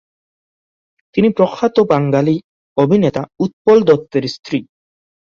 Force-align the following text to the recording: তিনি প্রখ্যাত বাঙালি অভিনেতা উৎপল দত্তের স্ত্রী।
তিনি 1.15 1.29
প্রখ্যাত 1.37 1.75
বাঙালি 1.91 2.35
অভিনেতা 2.77 3.21
উৎপল 3.39 3.77
দত্তের 3.83 4.25
স্ত্রী। 4.27 4.59